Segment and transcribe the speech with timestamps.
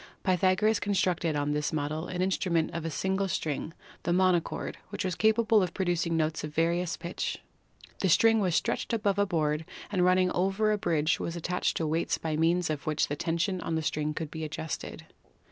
[0.23, 4.57] Pythagoras constructed on this model an instrument of a single string— the mono 116 SOUND
[4.57, 7.37] 117 chord— which was capable of producing notes of various pitch.
[7.99, 11.77] The string was stretched above a board, and run ning over a bridge was attached
[11.77, 15.05] to weights by means of which the tension on the string could be adjusted.